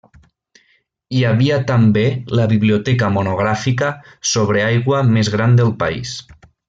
[1.17, 2.05] Hi havia també
[2.39, 3.93] la Biblioteca monogràfica
[4.31, 6.17] sobre aigua més gran del país.